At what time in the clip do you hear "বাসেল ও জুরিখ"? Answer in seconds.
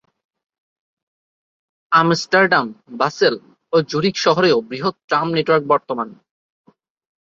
2.99-4.15